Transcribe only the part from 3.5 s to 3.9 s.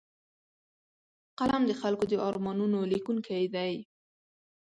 دی